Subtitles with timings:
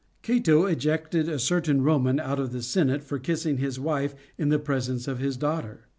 [0.23, 4.57] Cato ejected a certain Roman out of the senate for kissing his wife in the
[4.57, 5.81] presence of his daughter.